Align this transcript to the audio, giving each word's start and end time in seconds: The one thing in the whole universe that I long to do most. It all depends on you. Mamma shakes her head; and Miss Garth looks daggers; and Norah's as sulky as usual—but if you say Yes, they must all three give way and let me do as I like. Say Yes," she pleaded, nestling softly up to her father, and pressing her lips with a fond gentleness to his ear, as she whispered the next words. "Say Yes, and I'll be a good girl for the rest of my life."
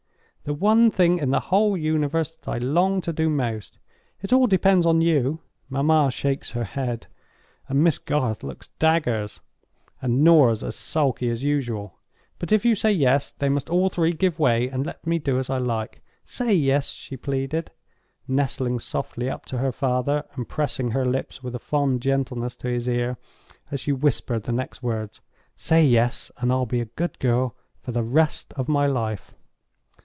The 0.43 0.55
one 0.55 0.89
thing 0.89 1.19
in 1.19 1.29
the 1.29 1.39
whole 1.39 1.77
universe 1.77 2.35
that 2.35 2.49
I 2.49 2.57
long 2.57 2.99
to 3.01 3.13
do 3.13 3.29
most. 3.29 3.77
It 4.23 4.33
all 4.33 4.47
depends 4.47 4.87
on 4.87 4.99
you. 4.99 5.39
Mamma 5.69 6.09
shakes 6.09 6.51
her 6.51 6.63
head; 6.63 7.05
and 7.69 7.83
Miss 7.83 7.99
Garth 7.99 8.41
looks 8.41 8.67
daggers; 8.79 9.39
and 10.01 10.23
Norah's 10.23 10.63
as 10.63 10.75
sulky 10.75 11.29
as 11.29 11.43
usual—but 11.43 12.51
if 12.51 12.65
you 12.65 12.73
say 12.73 12.91
Yes, 12.91 13.29
they 13.29 13.49
must 13.49 13.69
all 13.69 13.87
three 13.89 14.13
give 14.13 14.39
way 14.39 14.67
and 14.67 14.83
let 14.83 15.05
me 15.05 15.19
do 15.19 15.37
as 15.37 15.51
I 15.51 15.59
like. 15.59 16.01
Say 16.25 16.51
Yes," 16.55 16.89
she 16.89 17.15
pleaded, 17.15 17.69
nestling 18.27 18.79
softly 18.79 19.29
up 19.29 19.45
to 19.45 19.59
her 19.59 19.71
father, 19.71 20.25
and 20.33 20.49
pressing 20.49 20.89
her 20.89 21.05
lips 21.05 21.43
with 21.43 21.53
a 21.53 21.59
fond 21.59 22.01
gentleness 22.01 22.55
to 22.57 22.67
his 22.67 22.87
ear, 22.87 23.15
as 23.69 23.79
she 23.79 23.91
whispered 23.91 24.43
the 24.43 24.51
next 24.51 24.81
words. 24.81 25.21
"Say 25.55 25.85
Yes, 25.85 26.31
and 26.39 26.51
I'll 26.51 26.65
be 26.65 26.81
a 26.81 26.85
good 26.85 27.19
girl 27.19 27.55
for 27.79 27.91
the 27.91 28.03
rest 28.03 28.53
of 28.55 28.67
my 28.67 28.87
life." 28.87 29.35